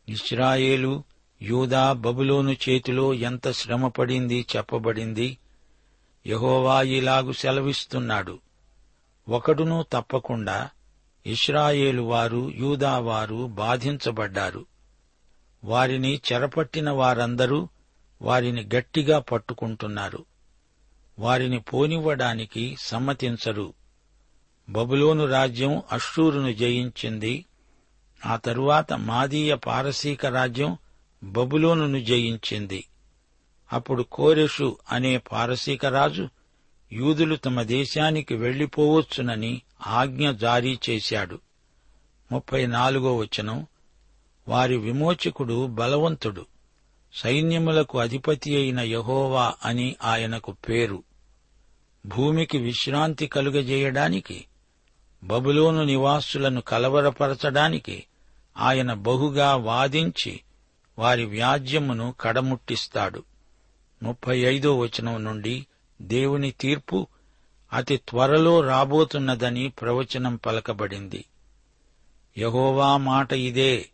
ఇస్రాయేలు 0.09 1.03
యూదా 1.41 1.93
బబులోను 1.93 2.51
చేతిలో 2.51 3.13
ఎంత 3.13 3.51
శ్రమపడింది 3.51 4.45
చెప్పబడింది. 4.55 5.37
యహోవా 6.27 6.81
ఇలాగు 6.81 7.31
సెలవిస్తున్నాడు. 7.31 8.39
ఒకడునూ 9.29 9.83
తప్పకుండా 9.93 10.69
ఇస్రాయేలు 11.25 12.01
వారు 12.01 12.51
యూదావారు 12.55 13.47
బాధించబడ్డారు. 13.47 14.65
వారిని 15.63 16.21
చెరపట్టిన 16.33 16.89
వారందరూ 16.89 17.67
వారిని 18.21 18.69
గట్టిగా 18.75 19.19
పట్టుకుంటున్నారు. 19.19 20.25
వారిని 21.19 21.59
పోనివ్వడానికి 21.59 22.75
సమ్మతించరు. 22.79 23.73
బబులోను 24.69 25.25
రాజ్యం 25.25 25.82
అషూరును 25.91 26.54
జయించింది. 26.54 27.45
ఆ 28.25 28.36
తరువాత 28.36 28.93
మాదీయ 28.93 29.56
పారసీక 29.56 30.25
రాజ్యం 30.25 30.78
బబులోనును 31.23 31.99
జయించింది. 31.99 32.88
అప్పుడు 33.73 34.04
కోరెషు 34.04 34.78
అనే 34.91 35.17
పారసీక 35.17 35.86
రాజు 35.86 36.30
యూదులు 36.91 37.36
తమ 37.36 37.62
దేశానికి 37.62 38.36
వెళ్ళిపోవచ్చునని 38.36 39.62
ఆజ్ఞ 39.88 40.32
జారీ 40.32 40.80
చేశాడు. 40.89 41.39
ముప్పై 42.32 42.65
నాలుగో 42.65 43.15
వచనం. 43.17 43.67
వారి 44.47 44.78
విమోచకుడు 44.78 45.67
బలవంతుడు. 45.67 46.45
సైన్యములకు 47.13 47.99
అధిపతి 47.99 48.56
అయిన 48.56 48.80
యహోవా 48.80 49.54
అని 49.65 49.95
ఆయనకు 50.04 50.56
పేరు. 50.69 51.04
భూమికి 52.06 52.58
విశ్రాంతి 52.58 53.28
కలుగజేయడానికి 53.28 54.45
బబులోను 55.25 55.83
నివాసులను 55.83 56.61
కలవరపరచడానికి 56.61 58.03
ఆయన 58.57 58.93
బహుగా 58.93 59.55
వాదించి 59.55 60.39
వారి 60.99 61.25
వ్యాజ్యమును 61.25 62.15
కడముట్టిస్తాడు. 62.21 63.23
ముప్పై 64.03 64.39
ఐదో 64.39 64.77
వచనం 64.77 65.23
నుండి 65.23 65.67
దేవుని 66.01 66.51
తీర్పు 66.51 67.07
అతి 67.73 67.97
త్వరలో 67.97 68.61
రాబోతున్నదని 68.61 69.69
ప్రవచనం 69.69 70.35
పలకబడింది. 70.35 71.25
యహోవా 72.38 72.97
మాట 72.97 73.33
ఇదే. 73.33 73.89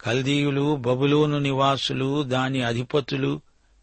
కల్దీయులు 0.00 0.76
బబులోను 0.76 1.38
నివాసులు 1.38 2.22
దాని 2.22 2.62
అధిపతులు 2.62 3.40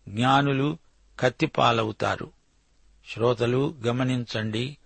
జ్ఞానులు 0.10 0.78
కత్తిపాలవుతారు. 1.20 2.32
శ్రోతలు 3.14 3.76
గమనించండి. 3.86 4.78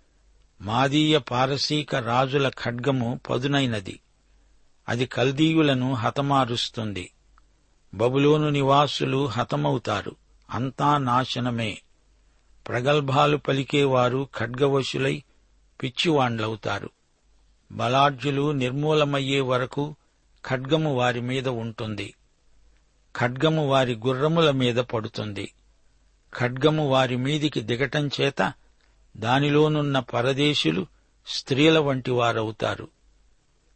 మాదీయ 0.61 1.17
పారసీక 1.17 1.95
రాజుల 1.95 2.49
ఖడ్గము 2.49 3.19
పదునైనది. 3.29 3.99
అది 4.89 5.05
కల్దీయులను 5.05 5.93
హతమారుస్తుంది. 5.93 7.11
బబులోను 7.93 8.49
నివాసులు 8.49 9.25
హతమవుతారు. 9.25 10.15
అంతా 10.49 10.97
నాశనమే. 10.97 11.81
ప్రగల్భాలు 12.67 13.37
పలికేవారు 13.37 14.29
ఖడ్గవశులై 14.37 15.23
పిచ్చివాండ్లవుతారు. 15.83 16.89
బలాడ్జులు 17.71 18.51
నిర్మూలమయ్యే 18.51 19.39
వరకు 19.39 19.95
ఖడ్గము 20.49 20.95
వారి 20.95 21.21
మీద 21.21 21.47
ఉంటుంది. 21.47 22.13
ఖడ్గము 23.19 23.67
వారి 23.67 23.95
గుర్రముల 23.95 24.51
మీద 24.51 24.75
పడుతుంది. 24.75 25.53
ఖడ్గము 26.37 26.89
వారి 26.89 27.15
మీదికి 27.15 27.61
దిగటం 27.61 28.09
చేత 28.21 28.53
దానిలోనున్న 29.15 29.99
పరదేశులు 29.99 30.88
స్త్రీల 31.28 31.80
వంటి 31.80 32.12
వారవుతారు. 32.12 32.88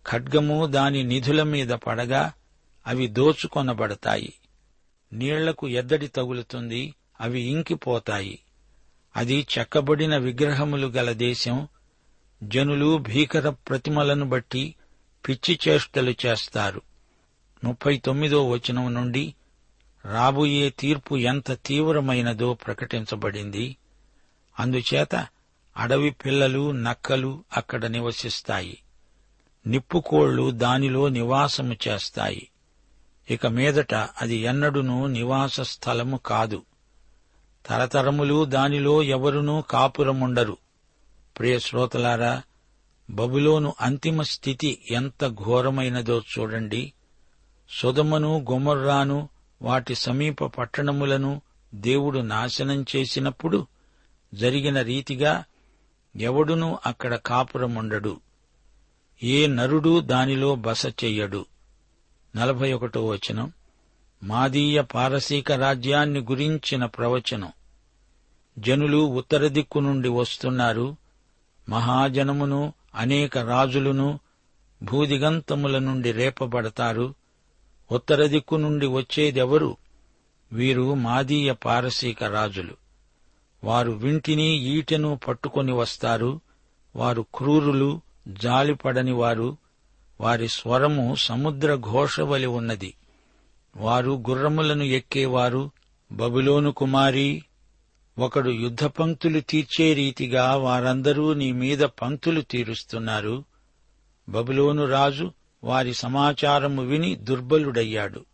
ఖడ్గము 0.07 0.65
దాని 0.65 1.03
నిధుల 1.03 1.43
మీద 1.43 1.69
పడగా 1.69 2.33
అవి 2.87 3.07
దోచుకొనబడతాయి. 3.07 4.33
నీళ్ళకు 5.13 5.67
ఎద్దడి 5.67 6.07
తగులుతుంది 6.07 6.93
అవి 7.21 7.41
ఇంకిపోతాయి. 7.41 8.39
అది 9.15 9.47
చెక్కబడిన 9.57 10.17
విగ్రహములు 10.17 10.87
గల 10.87 11.11
దేశం. 11.11 11.67
జనులు 12.43 12.97
భీకర 12.97 13.49
ప్రతిమలను 13.49 14.25
బట్టి 14.25 14.75
పిచ్చి 15.27 15.59
చేష్టలు 15.67 16.13
చేస్తారు. 16.25 16.81
ముప్పై 17.63 17.97
తొమ్మిదో 17.97 18.49
వచనం 18.49 18.93
నుండి 18.93 19.35
రాబోయే 20.05 20.69
తీర్పు 20.69 21.17
ఎంత 21.17 21.51
తీవ్రమైనదో 21.51 22.53
ప్రకటించబడింది. 22.53 23.77
అందుచేత 24.59 25.27
అడవి 25.77 26.11
పిల్లలు 26.11 26.71
నక్కలు 26.71 27.43
అక్కడ 27.57 27.85
నివసిస్తాయి. 27.85 28.83
నిప్పుకోళ్ళు 29.67 30.51
దానిలో 30.51 31.09
నివాసము 31.09 31.75
చేస్తాయి. 31.87 32.49
ఇక 33.29 33.47
మీదట 33.47 33.95
అది 33.95 34.35
ఎన్నడునూ 34.35 35.07
నివాస 35.07 35.61
స్థలము 35.61 36.17
కాదు. 36.17 36.61
తరతరములు 37.65 38.45
దానిలో 38.45 39.03
ఎవరునూ 39.03 39.61
కాపురముండరు. 39.61 40.57
ప్రియ 41.37 41.59
శ్రోతలారా 41.59 42.41
బబులోను 43.09 43.73
అంతిమ 43.81 44.21
స్థితి 44.21 44.81
ఎంత 44.91 45.27
ఘోరమైనదో 45.27 46.19
చూడండి. 46.19 46.93
సుధమను 47.69 48.45
గుమర్రాను 48.51 49.29
వాటి 49.61 49.95
సమీప 49.95 50.45
పట్టణములను 50.45 51.41
దేవుడు 51.75 52.19
నాశనం 52.19 52.85
చేసినప్పుడు 52.95 53.67
జరిగిన 54.33 54.81
రీతిగా 54.81 55.43
ఎవడునూ 56.15 56.77
అక్కడ 56.85 57.15
కాపురముండడు. 57.15 58.19
ఏ 59.23 59.47
నరుడు 59.47 59.99
దానిలో 59.99 60.55
బస 60.55 60.85
చెయ్యడు. 60.85 61.45
నలభై 62.35 62.73
ఒకటో 62.73 63.05
వచనం. 63.07 63.51
మాదీయ 64.23 64.81
పారసీక 64.81 65.51
రాజ్యాన్ని 65.51 66.19
గురించిన 66.19 66.85
ప్రవచనం. 66.85 67.51
జనులు 68.59 68.97
ఉత్తర 68.97 69.47
దిక్కు 69.47 69.79
నుండి 69.79 70.09
వస్తున్నారు. 70.09 70.95
మహాజనమును 71.69 72.73
అనేక 72.95 73.37
రాజులను 73.37 74.19
భూదిగంతముల 74.83 75.79
నుండి 75.79 76.11
రేపబడతారు. 76.11 77.13
ఉత్తర 77.91 78.25
దిక్కు 78.25 78.55
నుండి 78.55 78.87
వచ్చేదెవరు? 78.87 79.77
వీరు 80.51 80.93
మాదీయ 80.93 81.53
పారసీక 81.53 82.23
రాజులు. 82.23 82.88
వారు 83.63 83.91
వింటిని 83.91 84.55
ఈటెను 84.57 85.19
పట్టుకొని 85.27 85.71
వస్తారు. 85.71 86.41
వారు 86.95 87.25
క్రూరులు 87.35 88.01
జాలిపడని 88.27 89.11
వారు. 89.11 89.57
వారి 90.21 90.47
స్వరము 90.47 91.15
సముద్ర 91.17 91.75
ఘోషవలి 91.75 92.47
ఉన్నది. 92.47 92.93
వారు 93.75 94.23
గుర్రములను 94.29 94.83
ఎక్కేవారు. 94.83 95.71
బబులోను 96.11 96.71
కుమారి 96.71 97.43
ఒకడు 98.19 98.49
యుద్ధ 98.49 98.83
పంక్తులు 98.83 99.39
తీర్చే 99.39 99.93
రీతిగా 99.93 100.55
వారందరూ 100.55 101.33
నీ 101.33 101.51
మీద 101.51 101.79
పంక్తులు 101.79 102.41
తీరుస్తున్నారు. 102.41 103.43
బబులోను 104.29 104.85
రాజు 104.85 105.31
వారి 105.63 105.93
సమాచారము 105.93 106.83
విని 106.83 107.15
దుర్బలుడయ్యాడు. 107.15 108.25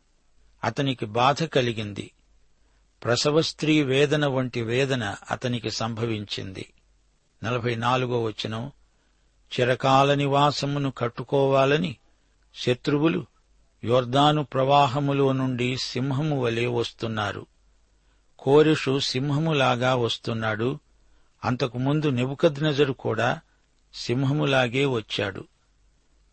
అతనికి 0.64 1.06
బాధ 1.06 1.44
కలిగింది. 1.44 2.12
ప్రసవ 3.04 3.42
స్త్రీ 3.42 3.82
వేదన 3.82 4.26
వంటి 4.26 4.62
వేదన 4.62 5.16
అతనికి 5.32 5.72
సంభవించింది. 5.72 6.74
నలభై 7.44 7.76
నాలుగో 7.76 8.24
వచనం 8.24 8.72
చిరకాల 9.60 10.14
నివాసమును 10.14 10.92
కట్టుకోవాలని 10.92 11.96
శత్రువులు 12.56 13.26
యోర్దాను 13.84 14.44
ప్రవాహములో 14.44 15.32
నుండి 15.32 15.78
సింహము 15.78 16.42
వలె 16.42 16.66
వస్తున్నారు. 16.66 17.46
కోరుషు 18.40 19.00
సింహములాగా 19.00 19.96
వస్తున్నాడు. 19.96 20.80
అంతకుముందు 21.46 22.08
నెబుకద్నజరు 22.08 22.94
కూడా 22.94 23.40
సింహములాగే 23.94 24.86
వచ్చాడు. 24.86 25.48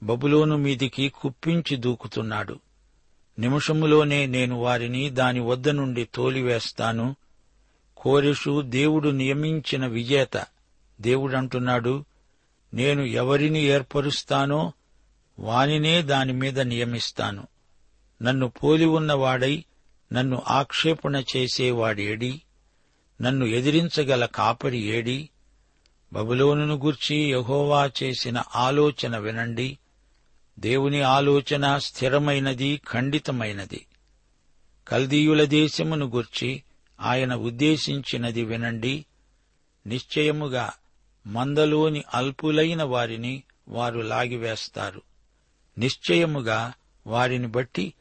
బబులోను 0.03 0.57
మీదికి 0.57 1.09
కుప్పించి 1.09 1.77
దూకుతున్నాడు. 1.77 2.61
నిమిషములోనే 3.39 4.27
నేను 4.27 4.57
వారిని 4.57 5.11
దాని 5.11 5.41
వద్ద 5.41 5.69
నుండి 5.69 6.09
తోలివేస్తాను. 6.15 7.17
కోరెషు 7.97 8.61
దేవుడు 8.61 9.09
నియమించిన 9.09 9.87
విజేత. 9.87 10.47
దేవుడంటున్నాడు 11.01 12.05
నేను 12.75 13.03
ఎవరిని 13.03 13.63
ఏర్పరుస్తానో 13.63 14.73
వానినే 15.39 16.03
దానిమీద 16.03 16.61
నియమిస్తాను. 16.61 17.47
నన్ను 18.23 18.49
పోలి 18.49 18.85
ఉన్నవాడై 18.85 19.65
నన్ను 20.13 20.43
ఆక్షేపణ 20.49 21.23
చేసేవాడేడి 21.37 22.43
నన్ను 23.23 23.45
ఎదిరించగల 23.45 24.25
కాపరి 24.25 24.79
ఏడి? 24.79 25.29
బబులోనును 26.13 26.75
గూర్చి 26.75 27.17
యహోవా 27.17 27.91
చేసిన 28.03 28.43
ఆలోచన 28.57 29.19
వినండి. 29.19 29.79
దేవుని 30.59 31.03
ఆలోచన 31.03 31.79
స్థిరమైనది 31.79 32.81
ఖండితమైనది. 32.91 33.87
కల్దీయుల 34.89 35.45
దేశమును 35.45 36.07
గుర్చి 36.07 36.63
ఆయన 37.01 37.35
ఉద్దేశించినది 37.35 38.45
వినండి. 38.45 39.07
నిశ్చయముగా 39.87 40.73
మందలోని 41.27 42.05
అల్పులైన 42.15 42.83
వారిని 42.83 43.43
వారు 43.69 44.01
లాగివేస్తారు. 44.01 45.03
నిశ్చయముగా 45.79 46.73
వారిని 47.07 47.47
బట్టి 47.47 47.93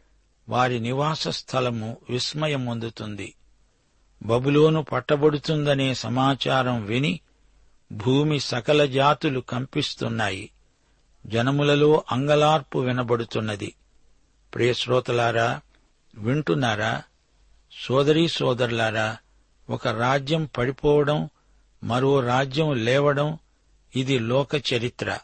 వారి 0.50 0.80
నివాస 0.80 1.28
స్థలము 1.28 1.98
విస్మయమొందుతుంది. 2.10 3.34
బబులోను 4.24 4.84
పట్టబడుతుందనే 4.84 5.94
సమాచారం 5.94 6.86
విని 6.86 7.20
భూమి 7.92 8.40
సకల 8.40 8.86
జాతులు 8.86 9.40
కంపిస్తున్నాయి. 9.40 10.50
జనములలో 11.26 12.04
అంగలార్పు 12.12 12.80
వినబడుతున్నది. 12.80 13.76
ప్రియశ్రోతలారా 14.56 15.62
వింటున్నారా? 16.16 17.04
సోదరీ 17.86 18.28
సోదరులారా 18.28 19.18
ఒక 19.70 19.88
రాజ్యం 19.88 20.50
పడిపోవడం 20.58 21.30
మరో 21.84 22.20
రాజ్యం 22.20 22.74
లేవడం 22.74 23.38
ఇది 23.96 24.20
లోక 24.20 24.56
చరిత్ర. 24.74 25.20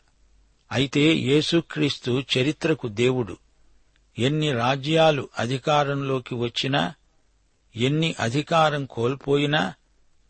అయితే 0.72 1.16
యేసుక్రీస్తు 1.16 2.24
చరిత్రకు 2.38 2.88
దేవుడు. 2.88 3.38
ఎన్ని 4.20 4.52
రాజ్యాలు 4.52 5.30
అధికారంలోకి 5.40 6.36
వచ్చినా 6.36 6.94
ఎన్ని 7.76 8.16
అధికారం 8.20 8.86
కోల్పోయినా 8.86 9.74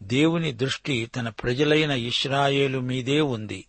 దేవుని 0.03 0.51
దృష్టి 0.51 1.05
తన 1.05 1.29
ప్రజలైన 1.29 1.91
ఇస్రాయేలు 1.91 2.79
మీదే 2.79 3.21
ఉంది. 3.21 3.65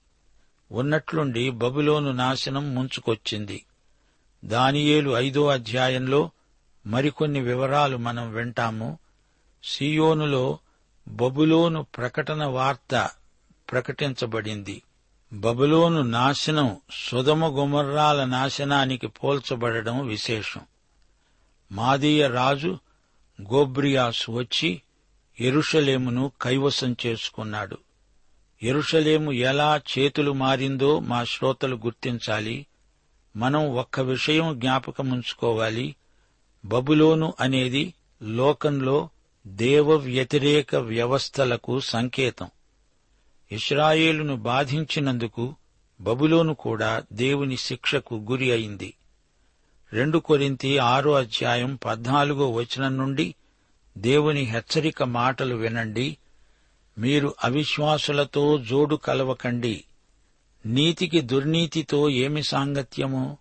ఉన్నట్లుండి 0.70 1.50
బబులోను 1.50 2.12
నాశనం 2.12 2.74
ముంచుకొచ్చింది. 2.74 3.64
దానియేలు 4.44 5.10
ఐదో 5.10 5.46
అధ్యాయంలో 5.46 6.30
మరికొన్ని 6.86 7.40
వివరాలు 7.40 7.96
మనం 7.96 8.32
వింటాము. 8.32 8.98
సియోనులో 9.64 10.58
బబులోను 11.08 11.86
ప్రకటన 11.96 12.44
వార్త 12.44 13.10
ప్రకటించబడింది. 13.70 14.82
బబులోను 15.32 16.02
నాశనం 16.02 16.76
సుధమ 17.10 17.46
గుమర్రాల 17.46 18.24
నాశనానికి 18.24 19.06
పోల్చబడడం 19.06 20.06
విశేషం. 20.06 20.60
మాదీయ 21.72 22.28
రాజు 22.28 22.78
గోబ్రియాస్ 23.42 24.30
వచ్చి 24.30 24.82
ఎరుషలేమును 25.40 26.32
కైవసం 26.42 26.96
చేసుకున్నాడు. 27.06 27.78
ఎరుషలేము 28.62 29.32
ఎలా 29.32 29.80
చేతులు 29.98 30.32
మారిందో 30.32 30.98
మా 30.98 31.24
శ్రోతలు 31.24 31.76
గుర్తించాలి. 31.76 32.66
మనం 33.36 33.74
ఒక్క 33.74 34.00
విషయం 34.00 34.60
జ్ఞాపకముంచుకోవాలి. 34.60 35.96
బబులోను 36.64 37.34
అనేది 37.40 37.94
లోకంలో 38.22 39.08
దేవ 39.46 39.92
వ్యతిరేక 39.92 40.76
వ్యవస్థలకు 40.76 41.80
సంకేతం. 41.80 42.48
ఇస్రాయేలును 43.52 44.36
బాధించినందుకు 44.36 45.54
బబులోను 46.00 46.54
కూడా 46.54 47.02
దేవుని 47.12 47.56
శిక్షకు 47.56 48.14
గురి 48.14 48.52
అయింది. 48.52 48.94
రెండు 49.92 50.18
కొరింతి 50.18 50.78
ఆరో 50.78 51.12
అధ్యాయం 51.12 51.78
పద్నాలుగో 51.84 52.50
వచనం 52.50 52.98
నుండి 52.98 53.34
దేవుని 53.98 54.40
హెచ్చరిక 54.40 55.02
మాటలు 55.02 55.54
వినండి. 55.54 56.16
మీరు 56.98 57.34
అవిశ్వాసులతో 57.44 58.58
జోడు 58.58 58.96
కలవకండి. 58.96 59.84
నీతికి 60.66 61.20
దుర్నీతితో 61.20 62.10
ఏమి 62.10 62.42
సాంగత్యము? 62.42 63.38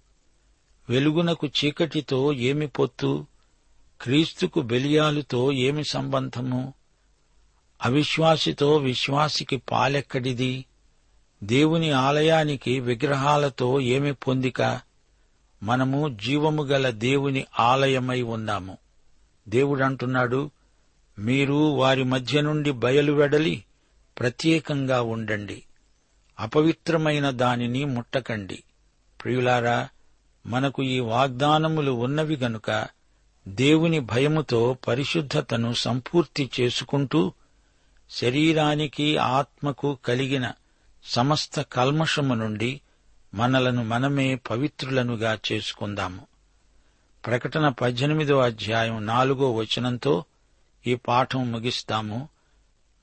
వెలుగునకు 0.89 1.47
చీకటితో 1.47 2.33
ఏమి 2.33 2.67
పొత్తు? 2.67 3.25
క్రీస్తుకు 4.01 4.61
బెలియాలుతో 4.61 5.51
ఏమి 5.51 5.83
సంబంధము? 5.91 6.73
అవిశ్వాసితో 7.85 8.77
విశ్వాసికి 8.77 9.57
పాలెక్కడిది? 9.57 10.65
దేవుని 11.43 11.91
ఆలయానికి 11.91 12.79
విగ్రహాలతో 12.79 13.79
ఏమి 13.79 14.13
పొందిక? 14.13 14.81
మనము 15.63 16.09
జీవము 16.09 16.63
గల 16.63 16.89
దేవుని 16.89 17.45
ఆలయమై 17.59 18.21
ఉన్నాము. 18.21 18.77
దేవుడంటున్నాడు 19.49 20.51
మీరు 21.19 21.53
వారి 21.53 22.03
మధ్య 22.03 22.41
నుండి 22.41 22.71
బయలువెడలి 22.71 23.63
ప్రత్యేకంగా 24.19 25.01
ఉండండి. 25.01 25.63
అపవిత్రమైన 26.39 27.29
దానిని 27.29 27.85
ముట్టకండి. 27.85 28.63
ప్రియులారా 29.23 29.89
మనకు 30.47 30.83
ఈ 30.83 30.99
వాగ్దానములు 30.99 31.91
ఉన్నవి 31.91 32.35
గనుక 32.35 32.87
దేవుని 33.47 33.99
భయముతో 33.99 34.77
పరిశుద్ధతను 34.87 35.73
సంపూర్తి 35.73 36.49
చేసుకుంటూ 36.59 37.33
శరీరానికి 38.09 39.17
ఆత్మకు 39.17 39.97
కలిగిన 40.05 40.51
సమస్త 41.05 41.61
కల్మషము 41.61 42.35
నుండి 42.35 42.81
మనలను 43.33 43.83
మనమే 43.83 44.35
పవిత్రులనుగా 44.35 45.39
చేసుకుందాము. 45.51 46.27
ప్రకటన 47.25 47.69
పద్దెనిమిదో 47.69 48.39
అధ్యాయం 48.39 49.05
నాలుగో 49.05 49.53
వచనంతో 49.53 50.25
ఈ 50.85 50.95
పాఠం 50.95 51.51
ముగిస్తాము. 51.51 52.29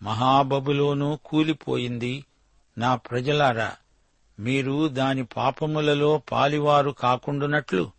మహాబబులోనూ 0.03 1.19
కూలిపోయింది 1.25 2.25
నా 2.79 2.97
ప్రజలారా. 2.97 3.73
మీరు 4.41 4.89
దాని 4.89 5.25
పాపములలో 5.25 6.23
పాలివారు 6.33 6.91
కాకుండునట్లు 6.91 7.91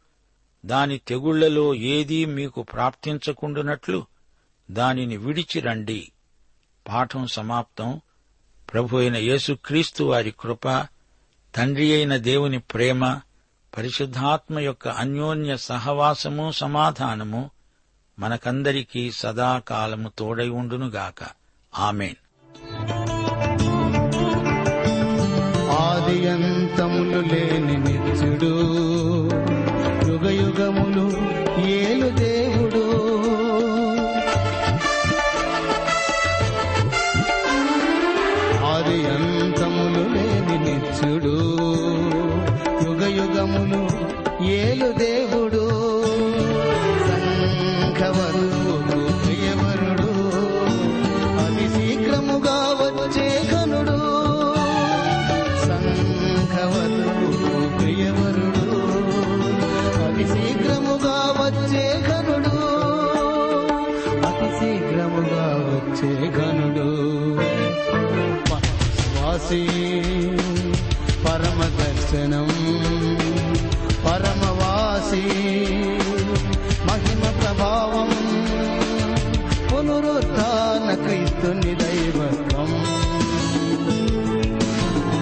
దాని 0.65 0.97
తెగుళ్ళలో 0.97 1.75
ఏదీ 1.75 2.25
మీకు 2.25 2.63
ప్రాప్తించకుండునట్లు 2.63 4.05
దానిని 4.71 5.17
విడిచి 5.17 5.61
రండి. 5.61 6.11
పాఠం 6.87 7.27
సమాప్తం. 7.27 8.01
ప్రభు 8.73 8.97
అయిన 8.97 9.15
యేసుక్రీస్తు 9.15 10.03
వారి 10.03 10.33
కృప 10.39 10.87
తండ్రి 11.55 11.93
అయిన 11.93 12.17
దేవుని 12.17 12.59
ప్రేమ 12.59 13.19
పరిశుద్ధాత్మ 13.77 14.59
యొక్క 14.59 14.87
అన్యోన్య 14.87 15.57
సహవాసము 15.57 16.51
సమాధానము 16.51 17.49
మనకందరికీ 18.19 19.11
సదాకాలము 19.11 20.11
తోడై 20.17 20.49
ఉండునుగాక. 20.49 21.27
ఆమెన్. 21.75 22.15
ఆది 25.69 26.29
అంతములు 26.29 27.19
లేని 27.21 27.74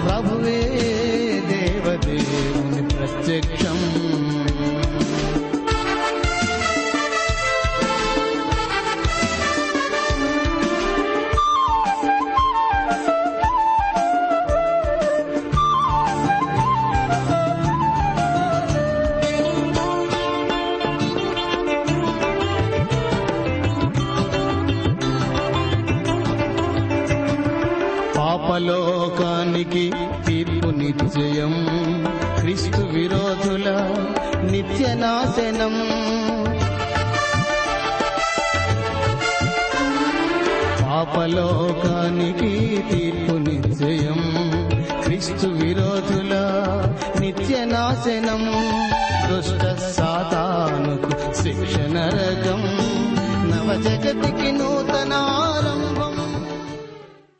प्रभुवे 0.04 0.60
देवते 1.50 2.18
प्रत्यक्षम्। 2.98 4.43
తీర్పు 31.14 31.54
క్రీస్తు 32.40 32.82
విరోధుల 32.94 33.68
నిత్య 34.52 34.94
నాశనం 34.96 35.76
పాపలోకానికి 41.06 42.52
తీర్పు 42.92 43.34
నిశ్చయం 43.38 44.20
క్రీస్తు 45.04 45.48
విరోధుల 45.48 46.34
నిత్య 47.20 47.66
నాశనం 47.66 48.44
దుష్ట 49.30 49.64
సాతానుకు 49.98 51.12
శిక్ష 51.34 51.76
నరకం 51.96 52.62
నవ 53.52 53.70
జగతికి 53.82 54.52
నూతనారంభం. 54.52 56.16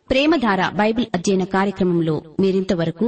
ప్రేమధార 0.10 0.70
బైబిల్ 0.76 1.08
అధ్యయన 1.16 1.44
కార్యక్రమంలో 1.44 2.16
మీరింతవరకు 2.40 3.08